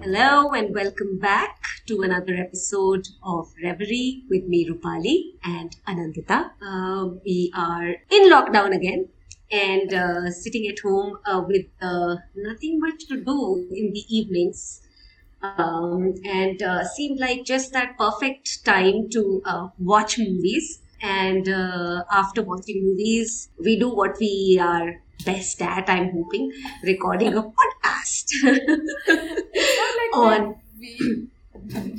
[0.00, 1.58] Hello and welcome back
[1.88, 6.52] to another episode of Reverie with me, Rupali and Anandita.
[6.62, 9.08] Uh, we are in lockdown again
[9.50, 14.82] and uh, sitting at home uh, with uh, nothing much to do in the evenings.
[15.42, 20.80] Um, and uh, seemed like just that perfect time to uh, watch movies.
[21.00, 26.50] And uh, after watching movies, we do what we are best at, I'm hoping,
[26.82, 28.26] recording a podcast.
[29.06, 31.28] like On- we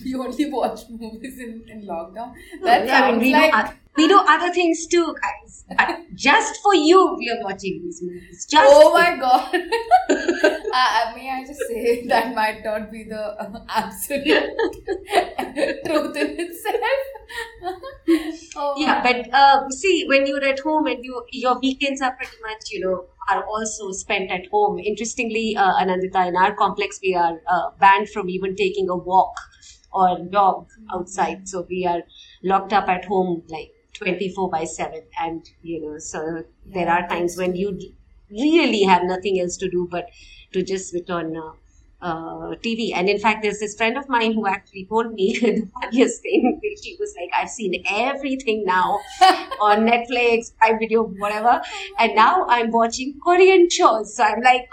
[0.03, 2.33] we only watch movies in, in lockdown.
[2.63, 5.65] That I mean, sounds we, like do, o- we do other things too, guys.
[5.77, 8.47] But just for you, we are watching these movies.
[8.49, 9.53] Just oh my god.
[10.09, 14.49] uh, may I just say that might not be the uh, absolute
[15.85, 16.99] truth in itself.
[18.55, 22.37] oh Yeah, but uh, see, when you're at home and you your weekends are pretty
[22.47, 24.79] much, you know, are also spent at home.
[24.79, 29.33] Interestingly, uh, Anandita, in our complex, we are uh, banned from even taking a walk
[29.93, 31.47] or jog outside.
[31.47, 32.01] So we are
[32.43, 35.03] locked up at home like 24 by 7.
[35.19, 37.77] And, you know, so there Yeah, are times when you
[38.29, 40.09] really have nothing else to do but
[40.53, 41.51] to just switch on uh,
[42.01, 42.93] uh, TV.
[42.93, 46.59] And in fact, there's this friend of mine who actually told me the funniest thing.
[46.83, 48.99] She was like, I've seen everything now
[49.61, 51.61] on Netflix, Prime Video, whatever.
[51.97, 54.15] And now I'm watching Korean shows.
[54.15, 54.67] So I'm like,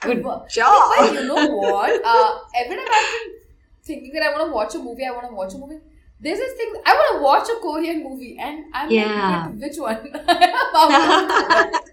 [0.00, 1.14] good But job.
[1.14, 2.00] you know what?
[2.04, 3.34] Uh, every time I've been
[3.82, 5.80] thinking that I want to watch a movie, I want to watch a movie.
[6.22, 9.46] There's this thing, I want to watch a Korean movie, and I'm Yeah.
[9.46, 9.96] like, which one?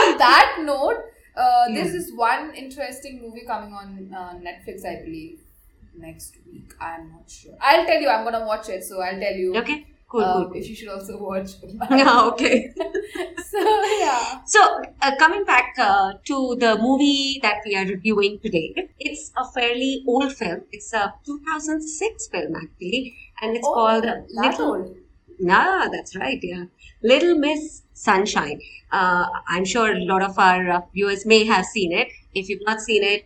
[0.00, 0.98] on that note,
[1.36, 1.74] uh, Yeah.
[1.74, 5.40] there's this one interesting movie coming on uh, Netflix, I believe,
[5.96, 6.72] next week.
[6.80, 7.54] I'm not sure.
[7.60, 10.52] I'll tell you, I'm gonna watch it, so I'll tell you Okay, cool, uh, cool.
[10.54, 11.50] if you should also watch.
[11.90, 12.72] Yeah, okay.
[14.10, 14.40] So, yeah.
[14.44, 19.44] So, uh, coming back uh, to the movie that we are reviewing today, it's a
[19.52, 20.62] fairly old film.
[20.72, 24.66] It's a 2006 film, actually, and it's Oh, called Little.
[24.74, 24.96] old.
[25.38, 26.38] Yeah, that's right.
[26.42, 26.64] Yeah,
[27.02, 28.60] Little Miss Sunshine.
[28.92, 32.08] Uh, I'm sure a lot of our uh, viewers may have seen it.
[32.34, 33.24] If you've not seen it,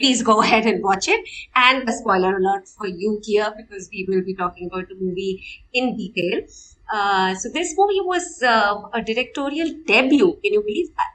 [0.00, 1.28] please go ahead and watch it.
[1.54, 5.44] And a spoiler alert for you here because we will be talking about the movie
[5.72, 6.42] in detail.
[6.92, 10.38] Uh, so this movie was uh, a directorial debut.
[10.42, 11.12] Can you believe that?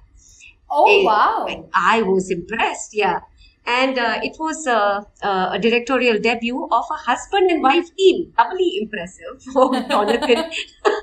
[0.70, 1.70] Oh, Eh, wow.
[1.74, 2.94] I was impressed.
[2.96, 3.22] Yeah.
[3.66, 8.34] And uh, it was uh, uh, a directorial debut of a husband and wife team.
[8.38, 10.50] Doubly impressive for Jonathan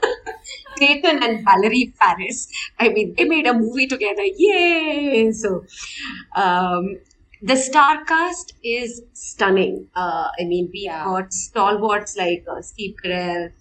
[0.77, 2.49] Dayton and Valerie Faris.
[2.79, 4.23] I mean, they made a movie together.
[4.25, 5.31] Yay!
[5.33, 5.65] So,
[6.37, 6.97] um,
[7.43, 9.89] the star cast is stunning.
[9.95, 11.05] Uh, I mean, we've Yeah.
[11.05, 13.53] got stalwarts like uh, Steve Carell,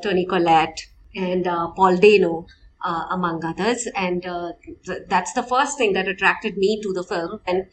[0.00, 2.46] Toni Collette, and uh, Paul Dano,
[2.84, 3.88] uh, among others.
[3.96, 4.52] And uh,
[4.86, 7.40] th- that's the first thing that attracted me to the film.
[7.46, 7.66] And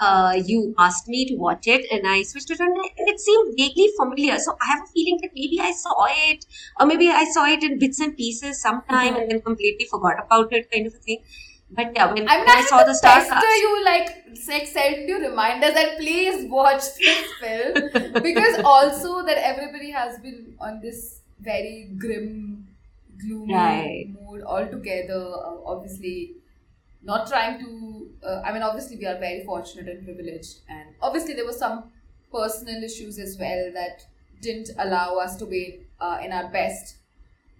[0.00, 3.54] uh, you asked me to watch it, and I switched it on, and it seemed
[3.56, 4.38] vaguely familiar.
[4.38, 6.44] So I have a feeling that maybe I saw it,
[6.80, 10.52] or maybe I saw it in bits and pieces sometime, and then completely forgot about
[10.52, 11.22] it, kind of a thing.
[11.70, 15.08] But yeah, when, I mean, when I saw the star cast, you like, like send
[15.08, 17.74] you reminders that please watch this film
[18.22, 22.68] because also that everybody has been on this very grim,
[23.18, 24.08] gloomy Right.
[24.08, 25.20] mood altogether.
[25.20, 26.36] Uh, obviously,
[27.02, 28.14] not trying to.
[28.26, 31.92] Uh, I mean, obviously, we are very fortunate and privileged, and obviously there were some
[32.32, 34.06] personal issues as well that
[34.40, 36.96] didn't allow us to be uh, in our best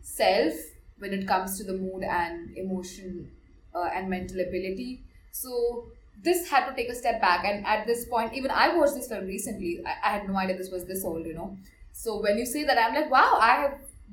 [0.03, 0.55] self
[0.99, 3.31] when it comes to the mood and emotion
[3.75, 5.05] uh, and mental ability.
[5.31, 5.89] So
[6.23, 9.09] this had to take a step back, and at this point, even I watched this
[9.09, 9.83] film recently.
[9.85, 11.59] I, I had no idea this was this old, you know.
[11.97, 13.71] So when you say that, I'm like, wow, I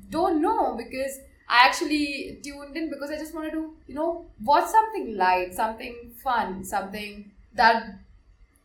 [0.09, 1.19] don't know because
[1.49, 6.13] I actually tuned in because I just wanted to, you know, watch something light, something
[6.23, 7.95] fun, something that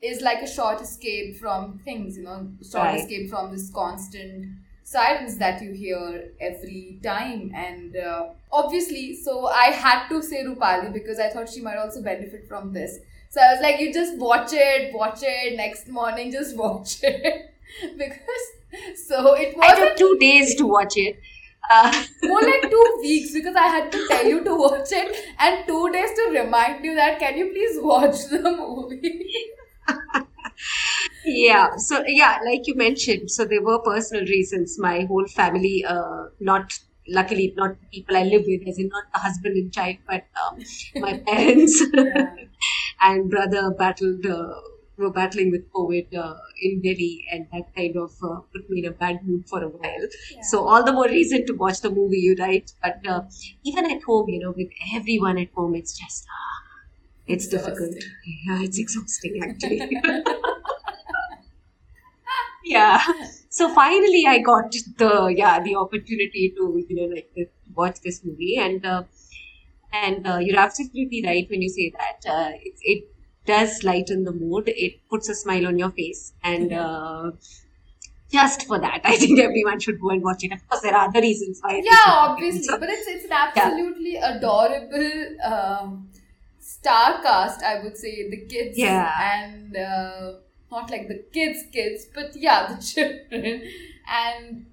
[0.02, 3.00] is like a short escape from things, you know, short Right.
[3.00, 4.46] escape from this constant
[4.84, 7.50] silence that you hear every time.
[7.54, 12.02] And uh, obviously, so I had to say Rupali because I thought she might also
[12.02, 12.98] benefit from this.
[13.30, 17.54] So I was like, you just watch it, watch it, next morning, just watch it.
[17.98, 18.46] because,
[19.06, 21.18] so it wasn't took two days to watch it.
[21.70, 25.66] Uh, more like two weeks because I had to tell you to watch it and
[25.66, 29.24] two days to remind you that can you please watch the movie.
[31.24, 36.24] yeah so yeah like you mentioned so there were personal reasons my whole family uh,
[36.40, 36.72] not
[37.08, 40.58] luckily not people i live with as in not the husband and child but um,
[40.96, 41.80] my parents
[43.00, 44.54] and brother battled uh,
[44.98, 48.86] were battling with COVID uh, in Delhi, and that kind of uh, put me in
[48.86, 50.06] a bad mood for a while.
[50.30, 50.42] Yeah.
[50.42, 52.70] So all the more reason to watch the movie, right?
[52.82, 53.22] But uh,
[53.64, 56.62] even at home, you know, with everyone at home, it's just ah,
[57.26, 57.94] it's difficult.
[58.46, 60.00] Yeah, it's exhausting actually.
[62.64, 63.00] yeah.
[63.48, 68.24] So finally, I got the yeah the opportunity to you know like to watch this
[68.24, 69.04] movie, and uh,
[69.92, 73.04] and uh, you're absolutely right when you say that uh, it, it
[73.46, 74.64] does lighten the mood.
[74.68, 77.32] It puts a smile on your face, and uh,
[78.30, 80.52] just for that, I think everyone should go and watch it.
[80.52, 81.80] Of course, there are other reasons why.
[81.84, 85.10] yeah obviously So- but it's it's an absolutely adorable
[85.52, 86.10] um,
[86.58, 89.10] star cast i would say the kids Yeah.
[89.34, 90.32] and uh,
[90.72, 93.62] not like the kids kids but yeah the children
[94.20, 94.66] and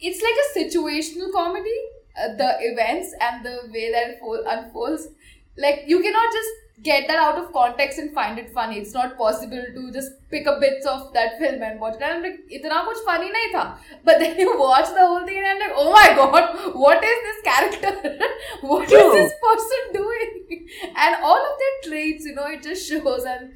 [0.00, 1.78] it's like a situational comedy
[2.20, 5.08] uh, the events and the way that it unfolds
[5.56, 6.50] like you cannot just
[6.82, 8.78] get that out of context and find it funny.
[8.78, 12.02] It's not possible to just pick up bits of that film and watch it.
[12.02, 13.64] And I'm like itna kuch funny nahi tha.
[14.04, 17.22] But then you watch the whole thing and I'm like oh my god what is
[17.28, 18.18] this character?
[18.62, 19.12] What is True.
[19.12, 20.34] this person doing?
[20.96, 23.52] And all of their traits you know it just shows and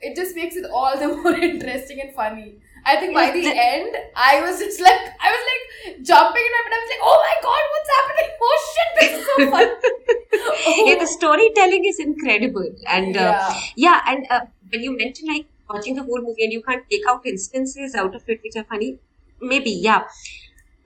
[0.00, 2.54] it just makes it all the more interesting and funny
[2.84, 6.62] I think by the end, I was just like, I was like jumping in my
[6.64, 6.72] bed.
[6.74, 8.30] I was like, oh my god, what's happening?
[8.42, 10.86] Oh shit, this is so fun.
[10.86, 13.60] yeah, the storytelling is incredible, and uh, yeah.
[13.76, 14.40] yeah, and uh,
[14.70, 18.14] when you mention like watching the whole movie and you can't take out instances out
[18.14, 18.98] of it which are funny,
[19.40, 20.04] maybe yeah.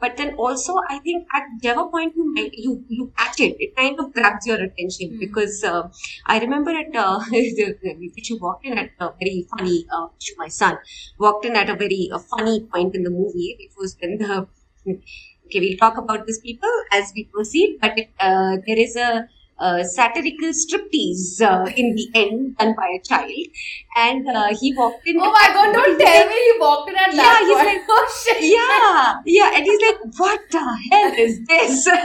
[0.00, 3.74] But then also, I think at whichever point you might, you you catch it, it
[3.76, 5.18] kind of grabs your attention Hmm.
[5.18, 5.88] because uh,
[6.26, 9.86] I remember at uh, you walked in at a very funny.
[9.92, 10.06] Uh,
[10.38, 10.78] my son
[11.18, 13.56] walked in at a very uh, funny point in the movie.
[13.58, 14.46] It was when the
[15.46, 19.28] okay, we'll talk about these people as we proceed, but it, uh, there is a
[19.58, 23.32] uh, satirical striptease uh, in the end done by a child,
[23.96, 25.16] and uh, he walked in.
[25.20, 27.66] Oh my god, don't tell me he walked in at Yeah, that he's point.
[27.66, 28.42] like- oh shit.
[28.42, 31.86] Yeah, yeah, and he's like, "What the hell is this?"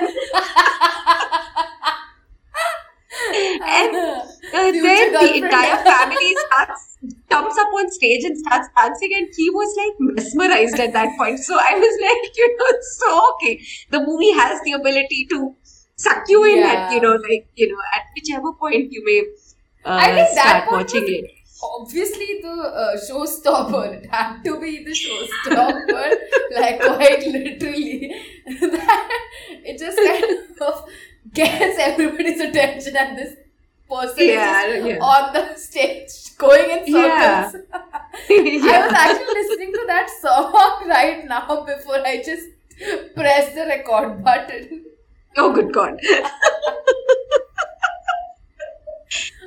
[3.31, 6.97] and uh, then the entire family starts
[7.30, 11.39] jumps up on stage and starts dancing, and he was like mesmerized at that point.
[11.39, 13.59] So I was like, you know, so okay.
[13.89, 15.56] The movie has the ability to
[16.03, 19.19] suck you in at you know, like you know, at whichever point you may
[19.86, 21.31] uh, I think that point watching was- it.
[21.63, 22.50] Obviously, the
[22.83, 23.81] uh, showstopper.
[23.95, 26.15] It had to be the showstopper,
[26.59, 28.15] like quite literally.
[28.62, 29.09] that
[29.69, 30.89] it just kind of
[31.33, 33.36] gets everybody's attention, and this
[33.88, 34.97] person Yeah, is yeah.
[35.13, 37.51] on the stage going in Yeah.
[37.51, 37.68] circles.
[37.74, 42.47] I was actually listening to that song right now before I just
[43.15, 44.86] pressed the record button.
[45.38, 46.00] Oh, good God.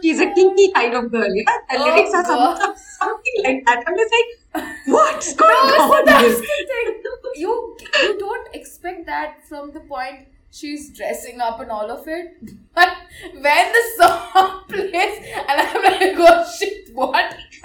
[0.02, 1.44] She's a kinky kind of girl, yeah?
[1.70, 2.58] The Oh, lyrics are God.
[2.58, 3.84] some, something like that.
[3.86, 4.30] I'm just like,
[4.86, 6.04] what's going No, on?
[6.04, 7.02] that's the thing.
[7.36, 12.36] You you don't expect that from the point she's dressing up and all of it.
[12.74, 12.92] But
[13.32, 17.34] when the song plays and I'm like, oh shit, what?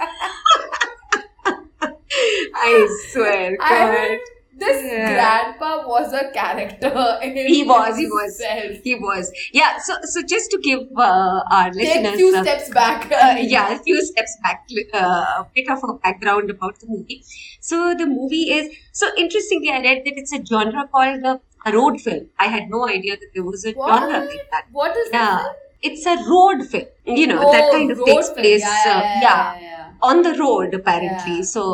[2.54, 4.18] I swear, God.
[4.62, 5.12] This Yeah.
[5.14, 6.92] grandpa was a character.
[7.22, 8.38] In He was, he was.
[8.40, 8.82] himself.
[8.88, 9.32] He was.
[9.52, 12.16] Yeah, so so just to give uh, our Take listeners.
[12.22, 13.06] few uh, steps back.
[13.12, 17.22] uh, yeah, a few steps back, uh, a bit of a background about the movie.
[17.60, 19.70] So the movie is so interestingly.
[19.70, 22.28] I read that it's a genre called a, a road film.
[22.38, 23.98] I had no idea that there was a What?
[24.02, 24.66] genre like that.
[24.72, 25.42] What is Yeah,
[25.82, 25.90] this?
[25.90, 26.86] it's a road film.
[27.20, 28.38] You know that Oh, kind of takes film.
[28.38, 28.60] place.
[28.60, 31.42] Yeah, yeah, uh, yeah, yeah, on the road apparently.
[31.42, 31.64] So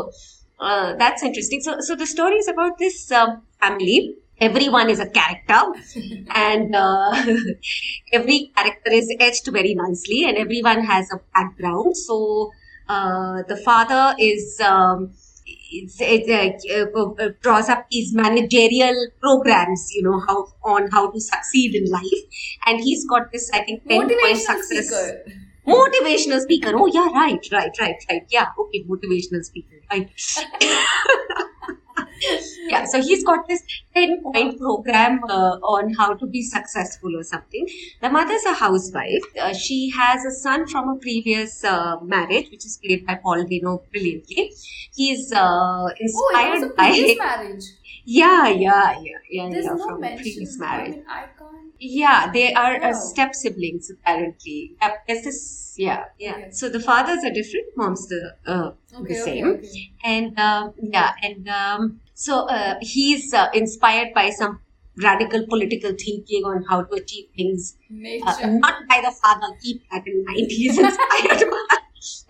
[0.59, 1.61] uh, that's interesting.
[1.61, 4.17] So so the story is about this um, family.
[4.39, 5.63] Everyone is a character,
[6.35, 7.13] and uh,
[8.13, 11.97] every character is etched very nicely, and everyone has a background.
[11.97, 12.51] So
[12.89, 14.61] uh, the father is.
[14.61, 15.13] Um,
[15.69, 21.21] it's, uh, uh, uh, draws up these managerial programs, you know, how on how to
[21.21, 22.23] succeed in life,
[22.67, 25.25] and he's got this, I think, ten point Motivational success speaker.
[25.67, 26.73] Motivational speaker.
[26.75, 28.27] Oh yeah right right right right.
[28.31, 29.81] Yeah okay motivational speaker.
[29.91, 30.11] Right
[32.69, 33.63] yeah so he's got this
[33.95, 37.67] 10 point program uh, on how to be successful or something.
[38.01, 39.23] The mother's a housewife.
[39.41, 43.45] Uh, she has a son from a previous uh, marriage which is played by paul
[43.45, 44.53] dano brilliantly.
[44.95, 47.65] He's uh, Oh, it was a by previous marriage.
[48.07, 50.23] Yeah yeah yeah yeah, There's yeah no from mention.
[50.23, 51.73] previous I marriage mean, I can't.
[51.79, 52.99] yeah, they are uh, Oh.
[53.11, 54.77] step siblings apparently.
[55.07, 55.75] There's this.
[55.79, 56.33] Yeah, yeah.
[56.37, 56.51] Okay.
[56.53, 59.47] So the fathers are different, mom's the uh, Okay, the okay, same.
[59.49, 59.91] okay.
[60.05, 64.61] And um, yeah, and um, so uh, he's uh, inspired by some
[65.03, 67.77] radical political thinking on how to achieve things.
[67.91, 69.49] Uh, not by the father.
[69.63, 70.47] Keep that in mind.
[70.51, 71.67] He's inspired by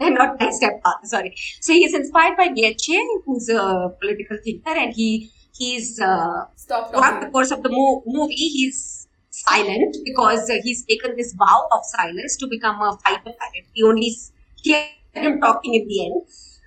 [0.01, 1.05] and not my stepfather.
[1.05, 1.35] Sorry.
[1.61, 7.21] So he's inspired by Nietzsche, who's a political thinker, and he he's uh, Stop throughout
[7.21, 11.81] the course of the mo- movie he's silent because uh, he's taken this vow of
[11.85, 13.65] silence to become a fighter pilot.
[13.77, 14.13] We only
[14.63, 14.85] hear
[15.15, 16.23] him talking in the end.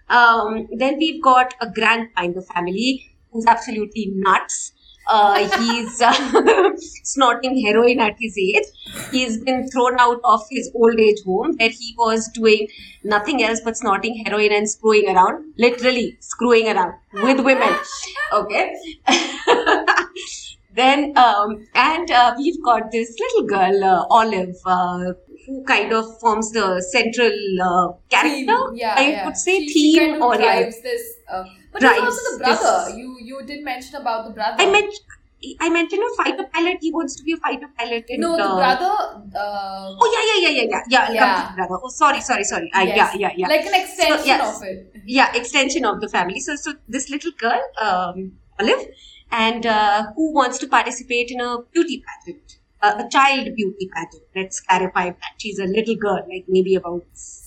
[0.10, 4.74] Um, then we've got a grandpa in the family who's absolutely nuts.
[5.12, 6.72] Uh, he's uh,
[7.04, 8.66] snorting heroin at his age.
[9.12, 12.68] He's been thrown out of his old age home where he was doing
[13.04, 17.74] nothing else but snorting heroin and screwing around, literally screwing around with women.
[18.32, 18.76] Okay.
[20.76, 25.14] then, um, and uh, we've got this little girl, uh, Olive, uh,
[25.48, 27.32] who kind of forms the central
[27.64, 28.46] uh, character.
[28.46, 29.26] Theme, yeah, I yeah.
[29.26, 30.70] would say she, she theme kind of or yeah.
[30.84, 31.14] this.
[31.28, 32.86] Uh, but Drives also the brother.
[32.88, 34.56] this- You you did mention about the brother.
[34.60, 34.94] I meant.
[35.62, 36.78] I mentioned a fighter pilot.
[36.82, 38.06] He wants to be a fighter pilot.
[38.10, 38.96] In no, the uh, brother.
[39.34, 41.14] Uh, Oh yeah, yeah, yeah, yeah, yeah, yeah.
[41.14, 41.56] Yeah.
[41.56, 41.78] Brother.
[41.82, 42.70] Oh, sorry, sorry, sorry.
[42.74, 42.98] Uh, yes.
[42.98, 43.48] Yeah, yeah, yeah.
[43.48, 44.58] Like an extension yes.
[44.58, 44.92] of it.
[45.06, 48.18] yeah extension of the family so so this little girl um,
[48.60, 48.84] olive
[49.32, 54.24] and uh, who wants to participate in a beauty pageant uh, a child beauty pageant
[54.36, 57.06] let's clarify that she's a little girl like maybe about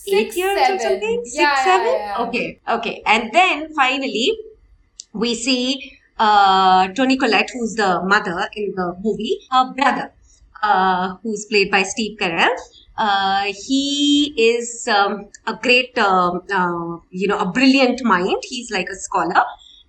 [0.08, 2.16] eight Six, years or something six yeah, seven yeah.
[2.18, 4.36] okay okay and then finally
[5.12, 10.12] we see uh, Toni Collette, who's the mother in the movie, her brother,
[10.62, 12.54] uh, who's played by Steve Carell.
[12.96, 18.36] Uh, he is um, a great, um, uh, you know, a brilliant mind.
[18.44, 19.42] He's like a scholar,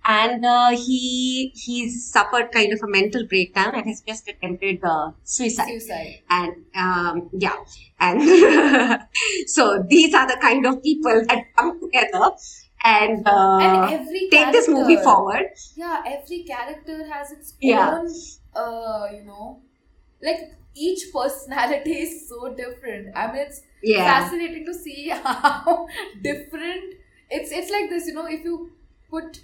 [0.04, 5.10] and uh, he he's suffered kind of a mental breakdown and has just attempted uh,
[5.24, 6.20] suicide Suicide.
[6.30, 7.56] and um, yeah
[8.00, 8.22] and
[9.46, 12.30] so these are the kind of people that come together
[12.84, 17.94] and, uh, and every take this movie forward Yeah, every character has its Yeah.
[17.98, 18.08] own.
[18.54, 19.60] Uh, you know,
[20.22, 23.16] like each personality is so different.
[23.16, 25.86] I mean, it's yeah fascinating to see how
[26.22, 26.94] different
[27.30, 28.72] it's it's like this you know if you
[29.10, 29.40] put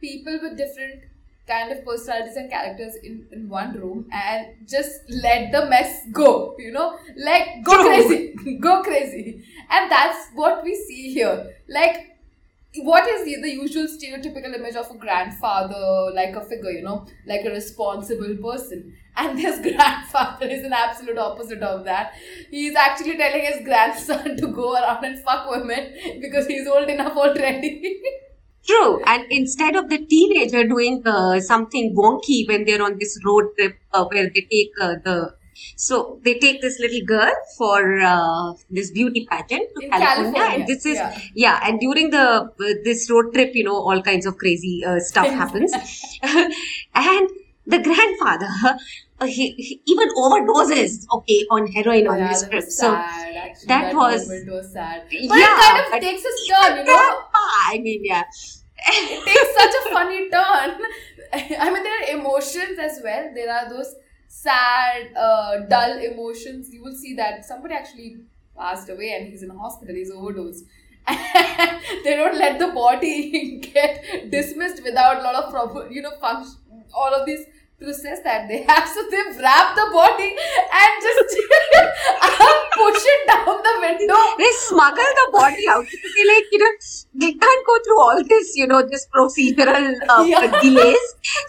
[0.00, 1.02] people with different
[1.46, 6.56] kind of personalities and characters in, in one room and just let the mess go
[6.58, 6.98] you know?
[7.16, 9.44] Like go crazy go crazy.
[9.70, 11.54] And that's what we see here.
[11.68, 12.16] Like
[12.78, 17.06] what is the, the usual stereotypical image of a grandfather like a figure you know?
[17.26, 18.94] Like a responsible person.
[19.18, 22.12] And this grandfather is an absolute opposite of that.
[22.50, 27.16] He's actually telling his grandson to go around and fuck women because he's old enough
[27.16, 27.98] already
[28.66, 33.44] true and instead of the teenager doing uh, something wonky when they're on this road
[33.56, 35.34] trip uh, where they take uh, the
[35.76, 40.66] so they take this little girl for uh, this beauty pageant to California, California, and
[40.66, 41.18] this is yeah.
[41.34, 41.60] yeah.
[41.64, 42.48] and during the uh,
[42.84, 45.72] this road trip, you know, all kinds of crazy uh, stuff happens,
[46.22, 47.30] and
[47.66, 48.78] the grandfather
[49.20, 52.64] uh, he, he even overdoses okay on heroin on yeah, this that trip.
[52.70, 56.76] So actually that that, was- was sad but Yeah, it kind of takes a turn
[56.78, 57.22] you know
[57.68, 58.22] I mean, yeah,
[58.88, 60.80] it takes such a funny turn.
[61.60, 63.30] I mean, there are emotions as well.
[63.34, 63.94] There are those
[64.28, 66.70] sad, uh, dull emotions.
[66.72, 68.18] You will see that somebody actually
[68.56, 69.94] passed away and he's in a hospital.
[69.94, 70.64] He's overdosed.
[71.08, 76.54] They don't let the body get dismissed without a lot of proper, you know, function,
[76.94, 77.44] all of these
[77.82, 78.88] process that they have.
[78.88, 81.36] So they wrap the body and just
[82.76, 84.20] push it down the window.
[84.38, 86.72] they smuggle the body out because they like you know
[87.14, 90.46] they can't go through all this you know this procedural uh, Yeah.
[90.62, 91.06] delays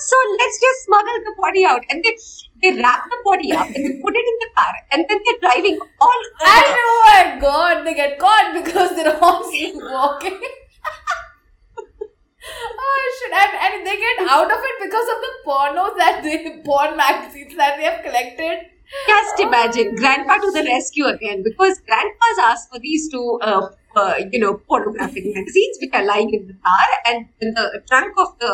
[0.07, 2.15] so let's just smuggle the body out and they
[2.63, 5.39] they wrap the body up and they put it in the car and then they're
[5.41, 6.77] driving all over.
[6.84, 9.43] oh my god, they get caught because they're all
[9.98, 10.39] walking.
[12.79, 13.31] oh shit!
[13.33, 17.55] And, and they get out of it because of the pornos that they porn magazines
[17.55, 18.69] that they have collected.
[19.07, 19.95] just imagine.
[19.95, 21.43] grandpa to the rescue again.
[21.43, 26.33] Because grandpa's asked for these two uh, uh, you know pornographic magazines which are lying
[26.33, 26.87] in the car.
[27.05, 28.51] And when the trunk of the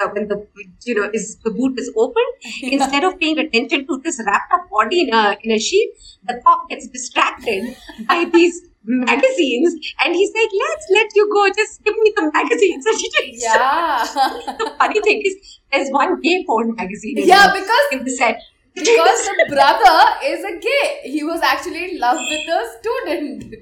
[0.00, 0.46] uh, when the
[0.84, 2.22] you know is the boot is open
[2.62, 5.92] instead of paying attention to this wrapped up body in a in a sheet
[6.24, 7.76] the cop gets distracted
[8.08, 9.04] by these Mm-hmm.
[9.04, 9.74] magazines.
[10.04, 11.48] And he's like let's let you go.
[11.54, 12.84] Just give me the magazines.
[12.90, 14.04] And he takes Yeah,
[14.58, 15.36] the funny thing is
[15.70, 18.40] there's one gay porn magazine in yeah, the, because in the set.
[18.74, 21.00] because the brother is a gay.
[21.04, 23.54] He was actually in love with a student.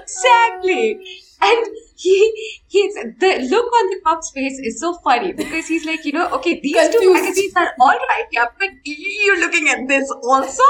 [0.00, 1.00] Exactly um,
[1.42, 1.66] and
[1.96, 6.12] he he's the look on the cop's face is so funny because he's like you
[6.12, 10.62] know okay these two magazines are all right yeah but you're looking at this also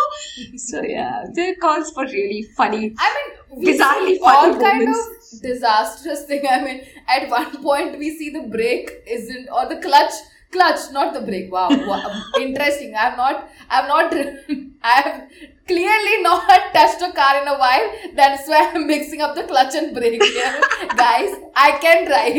[0.57, 5.33] so yeah there calls for really funny I mean, Bizarrely see all funny kind moments.
[5.35, 6.43] of disastrous thing.
[6.51, 10.13] I mean, at one point we see the brake isn't or the clutch
[10.55, 11.53] clutch, not the brake.
[11.53, 12.01] Wow, wow.
[12.11, 12.95] Um, interesting.
[12.95, 14.15] I've not, I've not,
[14.83, 15.21] I have
[15.67, 17.87] clearly not touched a car in a while.
[18.15, 20.61] That's why I'm mixing up the clutch and brake here,
[20.97, 21.35] guys.
[21.57, 22.35] I can drive.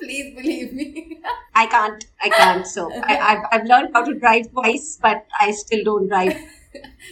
[0.00, 1.18] Please believe me.
[1.54, 2.04] I can't.
[2.22, 2.66] I can't.
[2.66, 6.36] So I, I've, I've learned how to drive twice, but I still don't drive.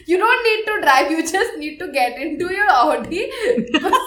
[0.07, 1.11] You don't need to drive.
[1.11, 3.31] You just need to get into your Audi,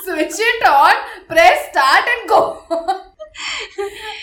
[0.03, 0.93] switch it on,
[1.27, 3.05] press start, and go.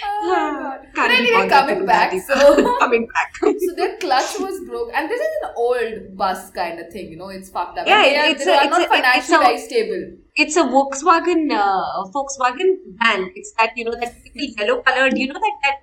[0.05, 0.79] Oh.
[0.95, 2.13] But anyway, coming back.
[2.27, 2.79] So.
[2.79, 3.37] coming back.
[3.37, 7.17] so their clutch was broke, and this is an old bus kind of thing, you
[7.17, 7.29] know.
[7.29, 7.87] It's fucked up.
[7.87, 10.17] Yeah, are, it's they a- are it's not a- it's financially a- very stable.
[10.35, 13.31] It's a Volkswagen uh, Volkswagen van.
[13.35, 15.17] It's that you know that yellow colored.
[15.17, 15.77] You know that that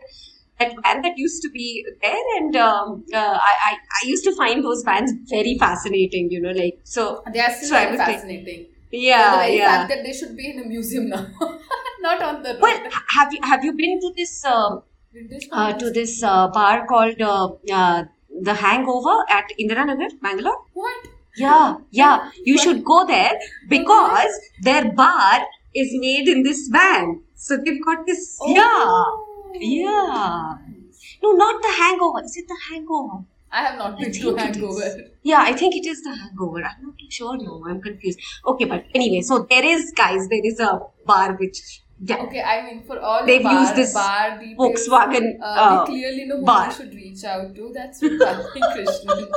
[0.60, 3.74] that van that used to be there, and um, uh, I, I
[4.04, 6.30] I used to find those vans very fascinating.
[6.32, 7.24] You know, like so.
[7.34, 9.02] They are still So I very was like- fascinating.
[9.02, 9.78] the Yeah, very yeah.
[9.78, 11.28] fact that they should be in a museum now,
[12.02, 12.62] not on the road.
[12.62, 12.80] Well,
[13.18, 14.78] have you have you been to this uh,
[15.52, 18.04] uh, to this uh, bar called uh, uh,
[18.42, 20.62] the Hangover at Indiranagar, Bangalore?
[20.74, 21.08] what?
[21.36, 22.30] Yeah, yeah.
[22.46, 23.34] You should go there
[23.68, 25.42] because their bar
[25.74, 27.22] is made in this van.
[27.36, 28.38] So they've got this.
[28.42, 28.54] Oh.
[28.54, 30.58] Yeah, yeah.
[31.24, 32.24] No, not the Hangover.
[32.24, 33.24] Is it the Hangover?
[33.54, 34.86] I have not been to Hangover.
[35.22, 36.64] Yeah, I think it is the Hangover.
[36.70, 37.38] I'm not too sure.
[37.38, 38.20] No, I'm confused.
[38.54, 41.60] Okay, but anyway, so there is, guys, there is a bar which.
[42.06, 42.18] Yeah.
[42.24, 44.58] Okay, I mean, for all They've the bar, used this bar details,
[44.90, 46.68] Volkswagen, uh, uh, we clearly know who bar.
[46.70, 47.72] we should reach out to.
[47.74, 49.30] That's Rupali Krishnan.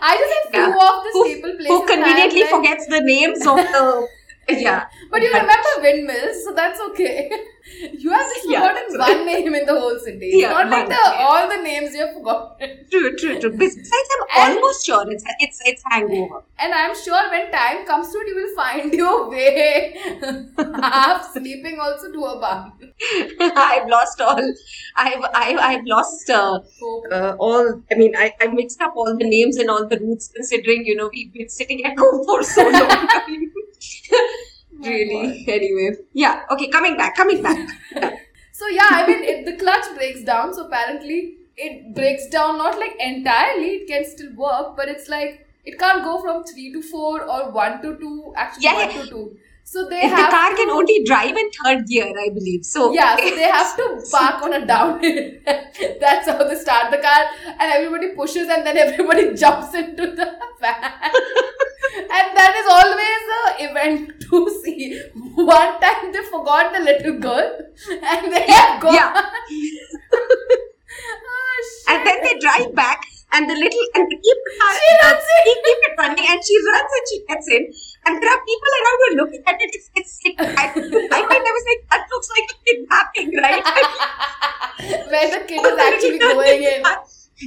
[0.00, 0.88] I just have few Yeah.
[0.88, 1.66] of the Who, staple places.
[1.68, 4.08] who conveniently forgets the names of the.
[4.48, 4.86] Yeah.
[5.10, 7.30] But you remember windmills, so that's okay.
[7.98, 10.30] you have just forgotten so- one name in the whole city.
[10.34, 11.26] Yeah, not like the yeah.
[11.26, 12.84] all the names you have forgotten.
[12.90, 13.52] True, true, true.
[13.58, 13.90] Besides,
[14.36, 16.42] I'm And- almost sure it's it's it's Hangover.
[16.58, 19.96] And I'm sure when time comes to it, you will find your way
[20.82, 22.72] half sleeping also to a bar.
[23.40, 24.54] I've lost all.
[24.96, 26.60] I've I've, I've lost uh,
[27.12, 27.82] uh, all.
[27.90, 30.28] I mean, I, I mixed up all the names and all the routes.
[30.28, 33.08] Considering you know we've been sitting at home for so long.
[34.80, 35.44] really.
[35.48, 36.42] Anyway, yeah.
[36.50, 37.16] Okay, coming back.
[37.16, 37.68] Coming back.
[38.56, 40.54] So yeah, I mean, it, the clutch breaks down.
[40.54, 43.70] So apparently, it breaks down not like entirely.
[43.78, 47.50] It can still work, but it's like it can't go from three to four or
[47.50, 48.32] one to two.
[48.36, 49.02] Actually, Yeah, one yeah.
[49.02, 49.36] to two.
[49.64, 52.64] So they If the car to, can only drive in third gear, I believe.
[52.64, 55.32] So yeah, so they have to park on a downhill.
[56.00, 57.24] That's how they start the car,
[57.58, 60.30] and everybody pushes, and then everybody jumps into the
[60.60, 60.92] van.
[61.96, 65.00] And that is always a event to see.
[65.34, 67.58] One time they forgot the little girl,
[67.90, 68.94] and they have gone.
[68.94, 69.12] Yeah.
[70.12, 71.88] oh, shit.
[71.88, 73.02] and then they drive back,
[73.32, 75.54] and the little and they keep the car, She runs uh, in.
[75.64, 77.62] keep, it running, and she runs and she gets in,
[78.06, 79.70] and there are people around who are looking at it.
[79.74, 83.64] It's, it's it, I, I might never say that looks like a kidnapping, right?
[85.10, 86.82] Where the kid is actually going in.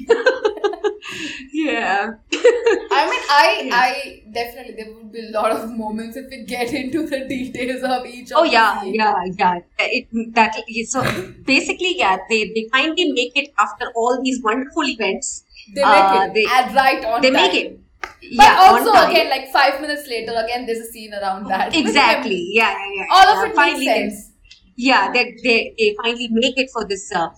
[1.53, 2.11] yeah.
[2.33, 3.75] I mean, I, Yeah.
[3.75, 7.83] I definitely there would be a lot of moments if we get into the details
[7.83, 8.31] of each.
[8.35, 9.59] Oh the yeah, yeah, yeah.
[9.79, 10.55] It that
[10.89, 11.01] so
[11.45, 12.17] basically, yeah.
[12.29, 15.43] They they finally make it after all these wonderful events.
[15.75, 17.41] They make Uh, it they- right on They time.
[17.41, 17.79] make it.
[18.01, 21.75] But yeah, also again, like five minutes later, again there's a scene around that.
[21.75, 22.39] exactly.
[22.53, 23.05] Yeah, yeah, yeah.
[23.11, 24.31] All of it finally makes they- sense.
[24.75, 27.29] yeah, they, they, they finally make it for this uh,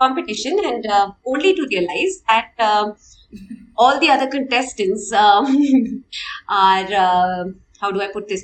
[0.00, 2.94] competition and uh, only to realize that um,
[3.76, 6.04] all the other contestants um,
[6.48, 7.44] are, uh,
[7.80, 8.42] how do I put this?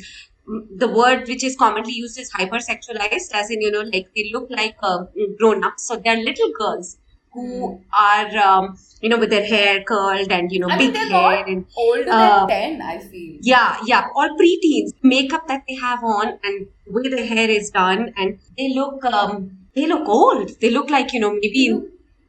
[0.48, 4.30] Mm, The word which is commonly used is hypersexualized, as in, you know, like they
[4.32, 5.04] look like uh,
[5.38, 5.86] grown ups.
[5.86, 6.98] So they're little girls
[7.32, 10.94] who are, um, you know, with their hair curled and, you know, I mean, big
[10.94, 13.38] they're hair and older Uh, than ten, I feel.
[13.42, 14.92] yeah, yeah, all preteens.
[15.02, 19.04] Makeup that they have on and the way the hair is done, and they look,
[19.04, 20.50] um, they look old.
[20.60, 21.64] They look like you know maybe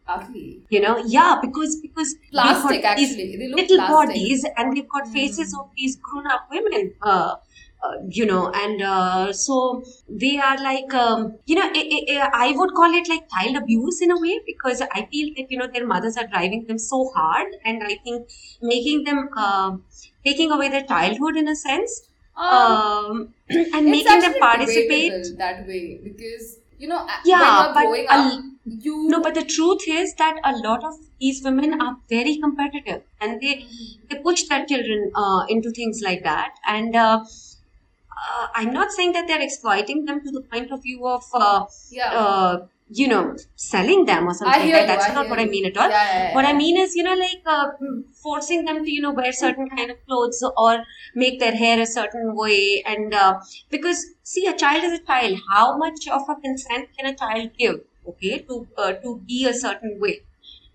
[0.08, 0.62] ugly.
[0.70, 3.38] you know yeah because because Plastic, these actually.
[3.38, 4.08] They look little plastic.
[4.08, 6.94] bodies and they've got faces of these grown up women.
[7.02, 7.36] Uh,
[7.84, 12.52] uh, you know, and uh, so they are like, um, you know, i i I
[12.58, 15.68] would call it like child abuse in a way because I feel that you know
[15.72, 18.28] their mothers are driving them so hard, and I think
[18.62, 19.78] making them uh,
[20.26, 22.02] taking away their childhood in a sense,
[22.36, 23.34] Um, um,
[23.76, 25.28] and making them participate.
[25.38, 30.40] that way because you know Yeah, but up, you No, but the truth is that
[30.44, 33.66] a lot of these women are very competitive, and they
[34.10, 36.54] they push their children uh, into things like that.
[36.66, 41.08] And uh, uh, I'm not saying that they're exploiting them to the point of view
[41.08, 42.58] of uh, yeah.
[42.90, 44.82] You know selling them or something like hear that.
[44.82, 45.90] you, That's I not what I mean at all.
[45.90, 46.36] Yeah, yeah, yeah.
[46.36, 47.72] What I mean is, you know, like uh,
[48.12, 50.84] forcing them to, you know, wear certain kind of clothes or
[51.16, 52.84] make their hair a certain way.
[52.86, 55.40] And uh, because, see, a child is a child.
[55.52, 57.82] How much of a consent can a child give?
[58.08, 60.22] okay, to uh, to be a certain way.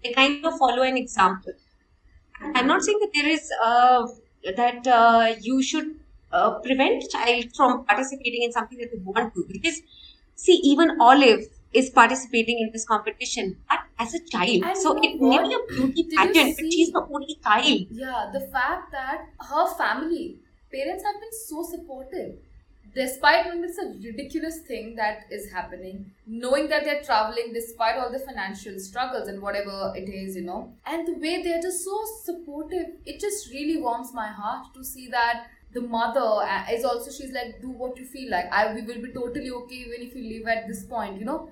[0.03, 1.53] They kind of follow an example.
[2.55, 4.07] I'm not saying that there is uh,
[4.57, 5.97] that uh, you should
[6.33, 9.81] uh, prevent child from participating in something that they want to because
[10.35, 15.21] see even Olive is participating in this competition but as a child And so it
[15.21, 19.67] may be a beauty pageant but she's the only child Yeah, the fact that her
[19.75, 20.39] family,
[20.73, 22.37] parents have been so supportive.
[22.93, 28.11] Despite when it's a ridiculous thing that is happening, knowing that they're traveling despite all
[28.11, 32.01] the financial struggles and whatever it is, you know, and the way they're just so
[32.25, 37.13] supportive, it just really warms my heart to see that the mother uh, is also,
[37.13, 38.47] she's like, do what you feel like.
[38.53, 41.49] I we will be totally okay even if you leave at this point, you know.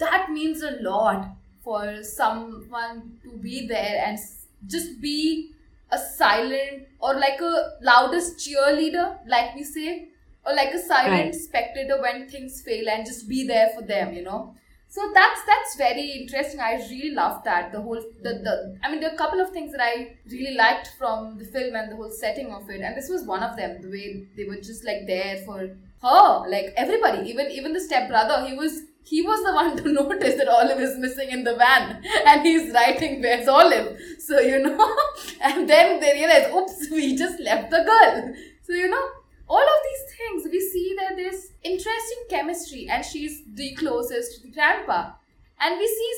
[0.00, 1.28] That means a lot
[1.62, 4.18] for someone to be there and
[4.66, 5.52] just be
[5.92, 10.08] a silent or like a loudest cheerleader, like we say,
[10.46, 11.34] or like a silent Right.
[11.34, 14.54] spectator when things fail and just be there for them, you know.
[14.88, 16.60] So that's that's very interesting.
[16.60, 17.70] I really loved that.
[17.72, 20.54] The whole the, the I mean there are a couple of things that I really
[20.56, 22.80] liked from the film and the whole setting of it.
[22.80, 25.58] And this was one of them, the way they were just like there for
[26.02, 26.48] her.
[26.48, 30.48] Like everybody, even even the stepbrother, he was he was the one to notice that
[30.48, 33.98] Olive is missing in the van and he's writing where's Olive.
[34.18, 34.96] So you know
[35.42, 38.34] and then they realize, oops, we just left the girl.
[38.62, 39.06] So you know,
[39.48, 44.42] all of these things we see that there's interesting chemistry and she's the closest to
[44.46, 45.10] the grandpa.
[45.58, 46.12] And we see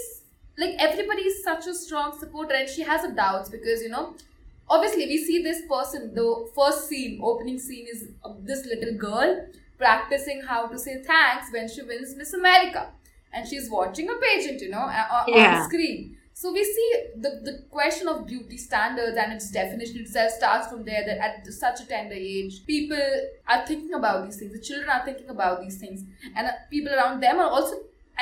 [0.59, 4.15] like everybody is such a strong supporter and she has her doubts because you know
[4.69, 8.09] obviously we see this person the first scene opening scene is
[8.41, 9.47] this little girl
[9.85, 12.83] practicing how to say thanks when she wins miss america.
[13.35, 15.61] And she's watching a pageant you know on, Yeah.
[15.61, 16.01] on screen.
[16.41, 16.89] So we see
[17.25, 21.47] the, the question of beauty standards and its definition itself starts from there that at
[21.59, 23.03] such a tender age people
[23.53, 26.01] are thinking about these things the children are thinking about these things.
[26.37, 27.77] And uh, people around them are also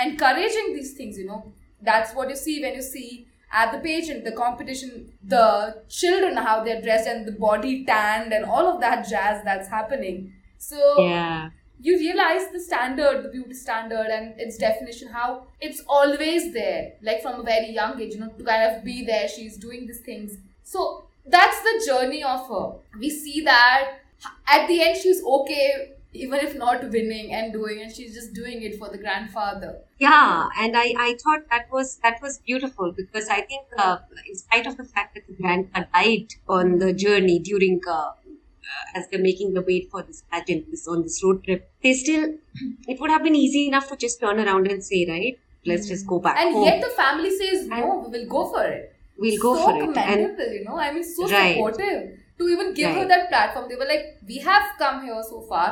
[0.06, 1.52] encouraging these things you know.
[1.82, 4.90] That's what you see when you see at the pageant the competition
[5.36, 5.46] the
[5.88, 10.32] children how they're dressed and the body tanned and all of that jazz that's happening
[10.68, 11.50] so yeah
[11.82, 17.22] you realize the standard, the beauty standard, and its definition, how it's always there, like
[17.22, 19.26] from a very young age, you know, to kind of be there.
[19.28, 20.36] She's doing these things.
[20.62, 22.72] So that's the journey of her.
[22.98, 24.00] We see that
[24.46, 28.62] at the end, she's okay, even if not winning and doing, and she's just doing
[28.62, 29.72] it for the grandfather.
[30.04, 34.34] yeah and i i thought that was that was beautiful because i think uh, in
[34.42, 38.12] spite of the fact that the grandpa died on the journey during uh, uh,
[38.94, 42.24] as they're making the wait for this pageant this on this road trip they still
[42.88, 46.06] it would have been easy enough to just turn around and say right let's just
[46.06, 48.94] go back And home yet the family says, no, we will go for it.
[49.18, 50.78] we'll go so for it and commendable, you know.
[50.78, 51.54] I mean, so Right.
[51.54, 53.66] supportive to even give her that platform.
[53.68, 55.66] They were like, "We have come here so far.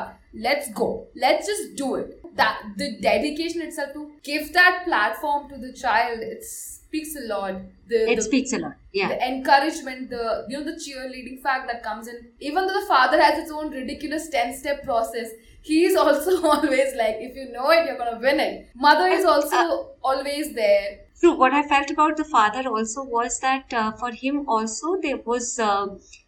[0.47, 0.89] Let's go.
[1.23, 6.19] Let's just do it." That the dedication itself to give that platform to the child,
[6.27, 6.43] it
[6.89, 7.53] speaks a lot.
[7.87, 11.67] The, it the, speaks a lot yeah the encouragement, the you know, the cheerleading fact
[11.71, 12.27] that comes in.
[12.39, 15.29] Even though the father has its own ridiculous ten-step process,
[15.61, 19.25] he is also always like, "If you know it, you're gonna win it." Mother is
[19.25, 20.99] also always there.
[21.19, 21.33] True.
[21.37, 25.59] What I felt about the father also was that uh, for him also there was
[25.59, 25.87] uh,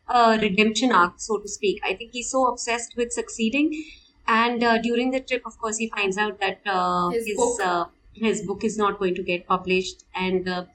[0.09, 1.81] a redemption arc, so to speak.
[1.83, 3.71] I think he's so obsessed with succeeding,
[4.27, 7.59] and uh, during the trip, of course, he finds out that uh, His his.
[7.63, 10.65] Uh, his book is not going to get published, and uh,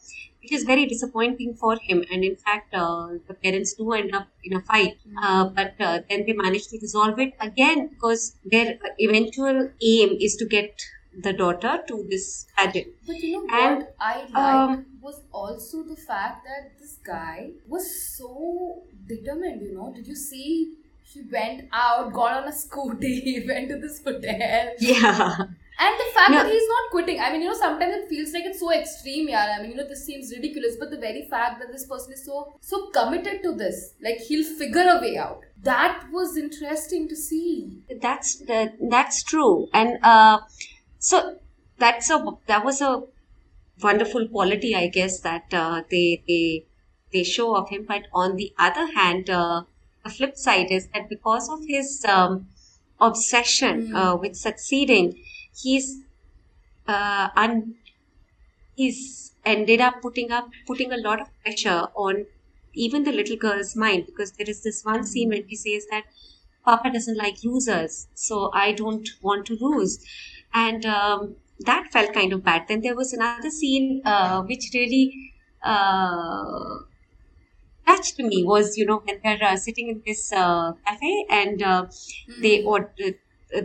[0.42, 2.04] it is very disappointing for him.
[2.10, 6.00] And in fact, uh, the parents do end up in a fight, uh, but uh,
[6.08, 10.80] then they manage to resolve it again because their eventual aim is to get
[11.22, 12.88] the daughter to this pageant.
[13.06, 17.52] But you know And, what I liked um, was also the fact that this guy
[17.66, 19.92] was so determined, you know.
[19.94, 24.72] Did you see he went out, got on a scooty, he went to this hotel.
[24.78, 25.36] Yeah.
[25.78, 26.38] And the fact No.
[26.42, 27.20] that he's not quitting.
[27.20, 29.56] I mean, you know, sometimes it feels like it's so extreme, yeah.
[29.58, 32.24] I mean, you know, this seems ridiculous, but the very fact that this person is
[32.24, 35.40] so so committed to this, like he'll figure a way out.
[35.62, 37.82] That was interesting to see.
[38.06, 40.38] That's that, that's true, and uh,
[40.98, 41.38] so
[41.78, 43.02] that's a that was a
[43.82, 46.64] wonderful quality, I guess, that uh, they they
[47.12, 47.84] they show of him.
[47.86, 49.62] But on the other hand, uh,
[50.04, 52.48] the flip side is that because of his um,
[53.00, 53.96] obsession Mm.
[54.02, 55.14] uh, with succeeding,
[55.62, 56.00] he's
[56.88, 57.76] uh, un-
[58.74, 62.26] he's ended up putting up putting a lot of pressure on
[62.74, 66.04] even the little girl's mind because there is this one scene when he says that
[66.64, 70.04] Papa doesn't like losers, so I don't want to lose.
[70.52, 72.66] And um, that felt kind of bad.
[72.68, 76.78] Then there was another scene uh, which really uh,
[77.86, 81.86] touched me was, you know, when they're uh, sitting in this uh, cafe and uh,
[82.42, 83.10] they order, uh,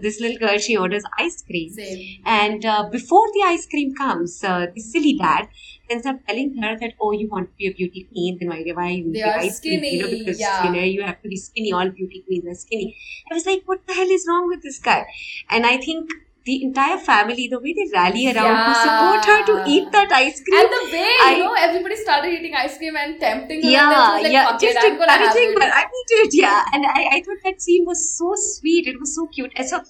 [0.02, 2.22] this little girl she orders ice cream, Same.
[2.26, 5.48] and uh, before the ice cream comes, uh, the silly dad
[5.90, 8.64] ends up telling her that oh, you want to be a beauty queen, then why
[8.74, 9.84] why you are ice cream?
[9.84, 10.64] You know because yeah.
[10.66, 11.72] you know you have to be skinny.
[11.74, 12.98] All beauty queens are skinny.
[13.30, 15.06] I was like, what the hell is wrong with this guy?
[15.50, 16.12] And I think
[16.44, 20.42] the entire family, the way they rally around to support her to eat that ice
[20.44, 20.60] cream.
[20.60, 23.70] And the way, I- you know, everybody started eating ice cream and tempting her.
[23.70, 25.72] yeah, and like, yeah, just it, I'm gonna encouraging it.
[25.82, 26.66] I need it, yeah.
[26.74, 28.88] And I, I thought that scene was so sweet.
[28.88, 29.52] It was so cute.
[29.56, 29.82] And so,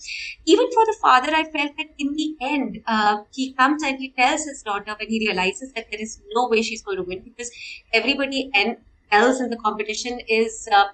[0.46, 4.10] even for the father, I felt that in the end, uh, he comes and he
[4.10, 7.22] tells his daughter when he realizes that there is no way she's going to win
[7.24, 7.52] because
[7.94, 8.78] everybody en-
[9.12, 10.68] else in the competition is.
[10.72, 10.86] Uh,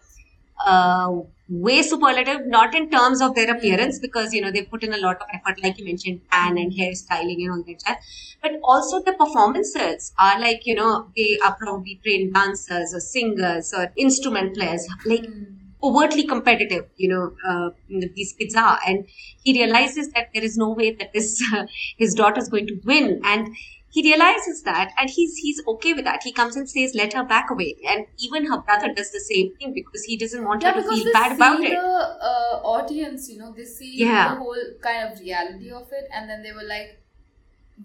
[0.66, 1.12] uh,
[1.50, 4.98] way superlative, not in terms of their appearance, because you know they put in a
[4.98, 8.00] lot of effort, like you mentioned, tan and hairstyling and all that.
[8.42, 13.74] But also the performances are like you know they are probably trained dancers or singers
[13.76, 15.44] or instrument players, like Hmm.
[15.84, 16.86] overtly competitive.
[16.98, 17.70] You know uh,
[18.16, 19.08] these kids are, and
[19.44, 21.42] he realizes that there is no way that this
[21.98, 23.56] his daughter is going to win, and
[23.90, 27.24] he realizes that and he's he's okay with that he comes and says let her
[27.24, 30.74] back away and even her brother does the same thing because he doesn't want Yeah,
[30.74, 31.88] her to feel bad about see it the
[32.32, 34.34] uh, audience, you know, they see Yeah.
[34.34, 37.02] the whole kind of reality of it, and then they were like,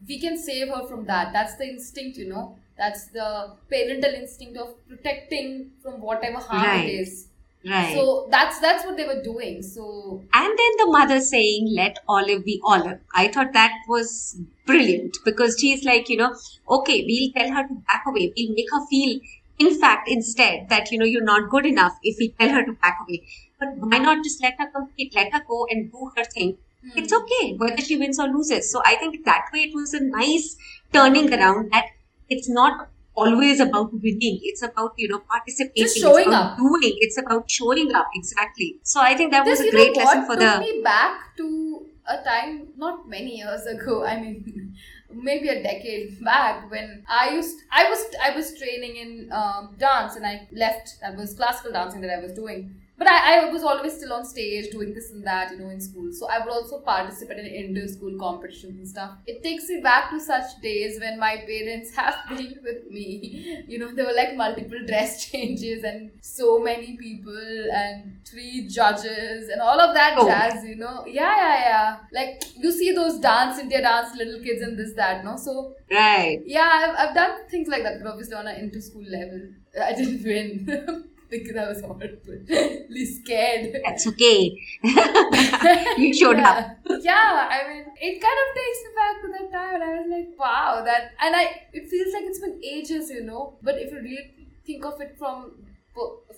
[0.09, 2.59] "We can save her from that." That's the instinct, you know.
[2.77, 6.89] That's the parental instinct of protecting from whatever harm Right.
[6.89, 7.29] it is.
[7.67, 9.63] Right So that's that's what they were doing.
[9.63, 15.17] So and then the mother saying let olive be olive i thought that was brilliant
[15.25, 16.35] because she's like you know
[16.69, 19.21] okay we'll tell her to back away we'll make her feel
[19.59, 22.73] in fact instead that you know you're not good enough if we tell her to
[22.73, 23.23] back away
[23.59, 26.91] but why not just let her compete let her go and do her thing hmm.
[26.97, 28.71] it's okay whether she wins or loses.
[28.73, 30.57] So I think that way it was a nice
[30.93, 31.87] turning around that
[32.29, 34.41] it's not always about winning.
[34.43, 35.85] It's about, you know, participating.
[35.85, 36.59] Just showing it's about up.
[36.59, 36.97] Doing.
[37.01, 38.09] It's about showing up.
[38.15, 38.79] Exactly.
[38.83, 40.61] So I think that This, was a great know lesson for took the.
[40.61, 44.05] me back to a time not many years ago.
[44.05, 44.75] I mean,
[45.15, 50.17] maybe a decade back when I used I was I was training in um, dance
[50.17, 51.01] and I left.
[51.01, 52.75] That was classical dancing that I was doing.
[53.03, 55.81] But I, I was always still on stage doing this and that, you know, in
[55.81, 56.13] school.
[56.13, 59.13] So I would also participate in inter-school competitions and stuff.
[59.27, 63.65] It takes me back to such days when my parents have been with me.
[63.67, 69.49] You know, there were like multiple dress changes and so many people and three judges
[69.49, 70.27] and all of that Oh.
[70.27, 71.05] jazz, you know.
[71.07, 71.97] Yeah, yeah, yeah.
[72.13, 75.37] Like you see those dance, India dance, little kids and this, that, no?
[75.37, 76.41] So Right.
[76.47, 79.41] yeah, I've, I've done things like that, but obviously on an inter-school level.
[79.83, 81.09] I didn't win.
[81.33, 83.81] Because I was horribly scared.
[83.85, 84.57] That's okay.
[85.99, 86.51] you showed yeah.
[86.51, 87.01] up.
[87.01, 90.09] Yeah, I mean, it kind of takes me back to that time, and I was
[90.11, 93.55] like, wow, that, and I, it feels like it's been ages, you know.
[93.63, 94.31] But if you really
[94.67, 95.53] think of it from,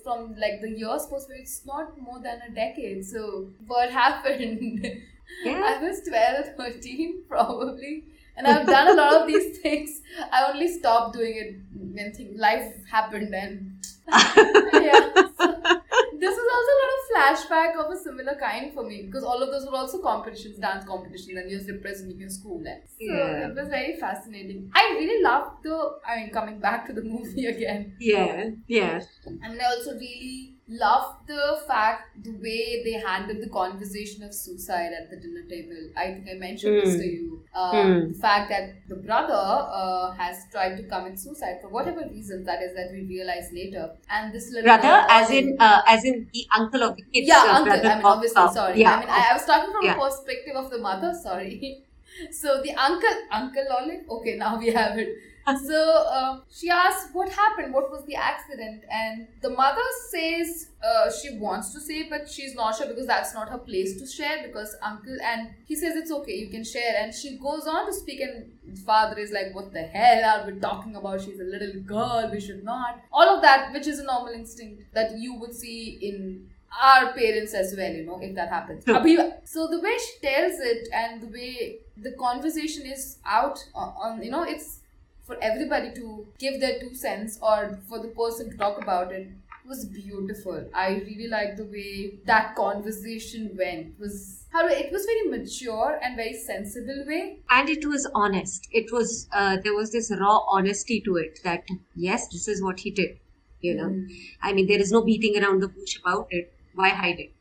[0.02, 3.04] from like the years perspective, it's not more than a decade.
[3.04, 4.86] So what happened?
[5.42, 5.62] Yeah.
[5.64, 8.04] I was 12, 13 probably.
[8.36, 10.02] And I've done a lot of these things.
[10.30, 11.56] I only stopped doing it
[11.94, 13.74] when things, life happened and
[14.12, 15.00] yeah.
[15.38, 15.44] So,
[16.20, 19.42] this was also a lot of flashback of a similar kind for me because all
[19.42, 22.58] of those were also competitions, dance competitions, and you're representing your school.
[22.66, 23.48] And so Yeah.
[23.48, 24.70] it was very fascinating.
[24.74, 27.94] I really loved the, I mean, coming back to the movie again.
[27.98, 28.50] Yeah.
[28.66, 29.00] Yeah.
[29.42, 34.92] And I also really loved the fact, the way they handled the conversation of suicide
[34.98, 35.90] at the dinner table.
[35.96, 37.00] I think I mentioned this Mm.
[37.00, 37.40] to you.
[37.54, 38.12] Um, Mm.
[38.14, 39.42] The fact that the brother
[39.80, 43.84] uh, has tried to commit suicide for whatever reason that is that we realize later.
[44.10, 47.28] And this little Brother, as in, uh, as in the uncle of the kids.
[47.28, 47.72] yeah, uh, uncle.
[47.72, 48.80] I mean, obviously, uh, sorry.
[48.80, 48.96] Yeah.
[48.96, 49.94] I mean, I, I was talking from yeah.
[49.94, 51.12] the perspective of the mother.
[51.14, 51.82] Sorry.
[52.30, 54.08] So the uncle, Uncle Olive.
[54.08, 55.08] Okay, now we have it.
[55.62, 57.74] So um, she asks, "What happened?
[57.74, 62.54] What was the accident?" And the mother says uh, she wants to say, but she's
[62.54, 64.42] not sure because that's not her place to share.
[64.46, 66.94] Because uncle and he says it's okay, you can share.
[66.98, 70.58] And she goes on to speak, and father is like, "What the hell are we
[70.60, 71.20] talking about?
[71.20, 72.30] She's a little girl.
[72.32, 75.98] We should not." All of that, which is a normal instinct that you would see
[76.00, 76.48] in
[76.82, 78.84] our parents as well, you know, if that happens.
[78.84, 79.32] True.
[79.44, 84.30] So the way she tells it and the way the conversation is out on, you
[84.30, 84.80] know, it's
[85.22, 89.28] for everybody to give their two cents or for the person to talk about it
[89.66, 90.68] was beautiful.
[90.74, 93.86] I really like the way that conversation went.
[93.86, 97.38] It was how it was very mature and very sensible way.
[97.50, 101.64] and it was honest it was uh, there was this raw honesty to it that
[101.96, 103.18] yes this is what he did
[103.60, 104.08] you know Mm.
[104.42, 107.32] i mean there is no beating around the bush about it why hide it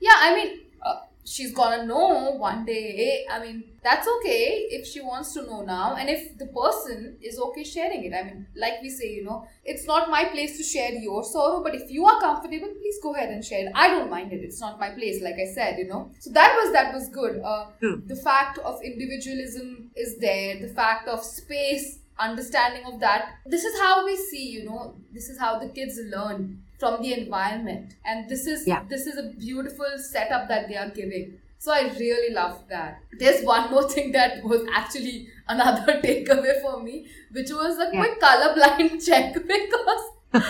[0.00, 0.96] Yeah, I mean, uh,
[1.32, 3.24] she's gonna know one day.
[3.34, 7.38] I mean, that's okay if she wants to know now, and if the person is
[7.44, 8.12] okay sharing it.
[8.20, 11.62] I mean, like we say, you know, it's not my place to share your sorrow,
[11.68, 13.72] but if you are comfortable, please go ahead and share it.
[13.84, 14.42] I don't mind it.
[14.48, 16.02] It's not my place, like I said, you know.
[16.18, 17.40] So that was that was good.
[17.52, 17.94] Uh, Hmm.
[18.14, 20.60] The fact of individualism is there.
[20.60, 23.36] The fact of space, understanding of that.
[23.46, 24.94] This is how we see, you know.
[25.12, 28.82] This is how the kids learn from the environment, and this is Yeah.
[28.92, 31.26] this is a beautiful setup that they are giving.
[31.64, 32.96] So I really love that.
[33.20, 36.96] There's one more thing that was actually another takeaway for me,
[37.38, 38.00] which was a Yeah.
[38.00, 40.08] quick colorblind check because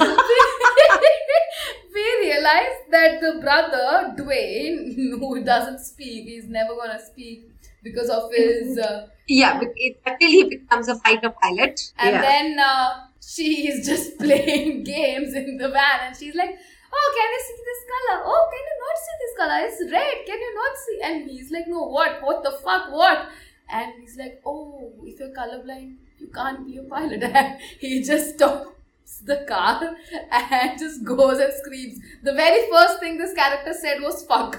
[1.95, 7.51] we, realized that the brother Dwayne, who doesn't speak, he's never gonna speak
[7.83, 8.79] because of his.
[8.79, 11.81] Uh, Yeah, until he becomes a fighter pilot.
[11.99, 12.23] and yeah.
[12.23, 12.91] then uh,
[13.25, 16.59] she is just playing games in the van, and she's like,
[16.93, 18.23] "Oh, can you see this color?
[18.27, 19.59] Oh, can you not see this color?
[19.67, 20.27] It's red.
[20.27, 22.23] Can you not see?" And he's like, "No, what?
[22.23, 22.91] What the fuck?
[22.91, 23.29] What?"
[23.71, 28.35] And he's like, "Oh, if you're colorblind, you can't be a pilot." And he just
[28.35, 29.95] stops the car
[30.31, 31.99] and just goes and screams.
[32.23, 34.59] The very first thing this character said was "fuck,"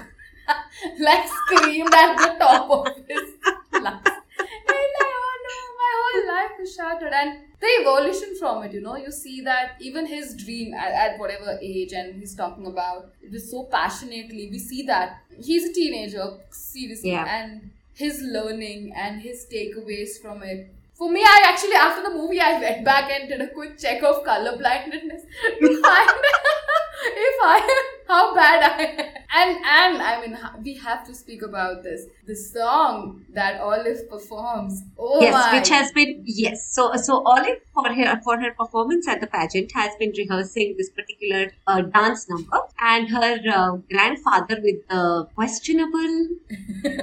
[0.98, 3.30] like screamed at the top of his
[3.72, 4.02] lungs.
[4.40, 7.12] He's like, oh no, my whole life is shattered.
[7.12, 11.18] And the evolution from it, you know, you see that even his dream at, at
[11.18, 14.48] whatever age and he's talking about it was so passionately.
[14.50, 17.26] We see that he's a teenager, seriously, Yeah.
[17.26, 20.68] and his learning and his takeaways from it.
[20.96, 24.02] For me, I actually after the movie I went back and did a quick check
[24.02, 25.22] of color blindness
[25.60, 26.10] to find
[27.04, 29.14] if I am how bad I am.
[29.36, 32.06] And and I mean we have to speak about this.
[32.26, 34.82] The song that Olive performs.
[34.96, 36.72] Oh yes, my which has been yes.
[36.72, 40.90] So so Olive for her for her performance at the pageant has been rehearsing this
[40.90, 46.28] particular uh, dance number, and her uh, grandfather with the questionable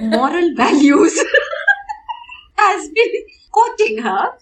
[0.16, 1.22] moral values
[2.56, 3.12] has been
[3.52, 4.32] coaching her,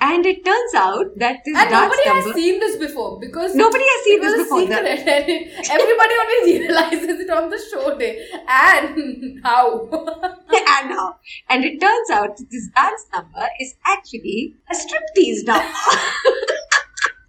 [0.00, 3.54] and it turns out that this and dance nobody number has seen this before because
[3.54, 4.60] nobody has seen this before.
[4.60, 8.26] secret and everybody only realizes it on the show day.
[8.48, 9.88] And how?
[9.92, 15.72] and now, and it turns out that this dance number is actually a striptease number.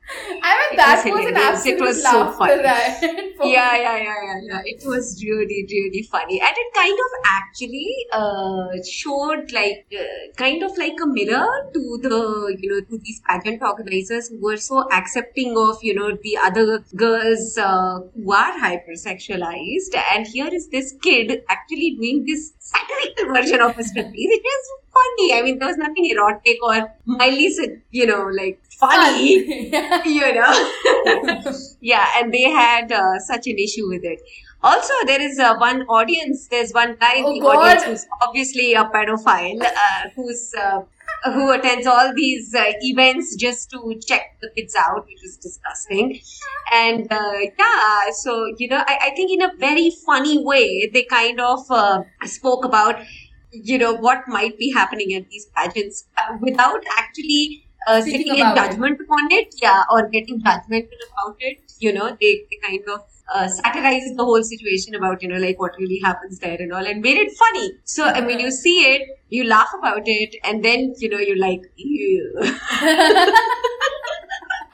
[0.09, 2.61] I mean It that was was, an absolute It was so funny.
[2.63, 3.53] riot yeah, me.
[3.53, 4.61] yeah, yeah, yeah, yeah.
[4.65, 10.03] It was really, really funny, and it kind of actually uh, showed like uh,
[10.37, 14.57] kind of like a mirror to the you know to these pageant organizers who were
[14.57, 20.67] so accepting of you know the other girls uh, who are hypersexualized, and here is
[20.69, 24.13] this kid actually doing this satirical version of a striptease.
[24.35, 25.33] It was funny.
[25.33, 27.49] I mean, there was nothing erotic or mildly,
[27.91, 30.01] you know, like funny Fun.
[30.05, 30.53] you know
[31.81, 34.19] yeah and they had uh, such an issue with it
[34.61, 37.55] also there is uh, one audience there's one guy in Oh, the God.
[37.55, 40.81] audience who's obviously a pedophile uh, who's uh,
[41.31, 46.19] who attends all these uh, events just to check the kids out which is disgusting
[46.73, 51.03] and uh, yeah so you know I, I think in a very funny way they
[51.03, 52.95] kind of uh, spoke about
[53.63, 58.41] you know what might be happening at these pageants uh, without actually uh, sitting in
[58.41, 58.71] about it.
[58.71, 61.59] judgment upon it, yeah, or getting judgmental about it.
[61.79, 63.01] You know, they, they kind of
[63.33, 66.85] uh, satirized the whole situation about you know like what really happens there and all,
[66.85, 67.71] and made it funny.
[67.83, 71.37] So I mean, you see it, you laugh about it, and then you know you're
[71.39, 72.33] like, ew.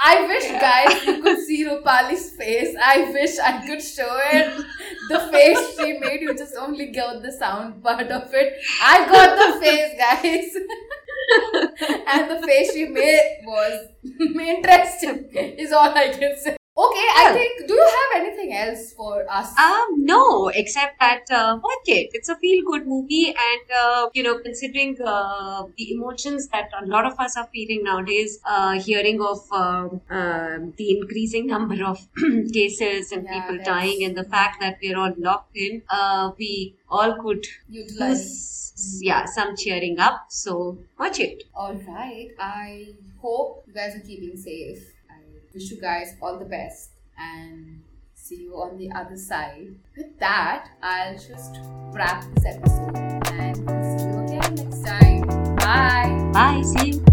[0.04, 2.76] I wish, guys, you could see Rupali's face.
[2.84, 4.66] I wish I could show it.
[5.12, 8.54] The face she made, you just only got the sound part of it.
[8.82, 10.56] I got the face, guys.
[12.08, 16.61] and the face she made was interesting, is all I can say.
[16.84, 19.50] Okay, I think, do you have anything else for us?
[19.60, 22.10] Um, no, except that uh, watch it.
[22.14, 27.06] It's a feel-good movie, and uh, you know, considering uh, the emotions that a lot
[27.06, 32.00] of us are feeling nowadays, uh, hearing of um, um the increasing number of
[32.54, 36.32] cases and Yeah, people that's- dying, and the fact that we're all locked in, uh,
[36.40, 38.24] we all could Utilize.
[38.24, 40.26] use, yeah, some cheering up.
[40.30, 41.44] So watch it.
[41.54, 42.30] All right.
[42.40, 42.88] I
[43.22, 44.88] hope you guys are keeping safe.
[45.54, 47.82] Wish you guys all the best and
[48.16, 49.76] see you on the other side.
[49.98, 51.60] With that, I'll just
[51.92, 53.58] wrap this episode and
[54.00, 55.56] see you again next time.
[55.58, 57.11] Bye.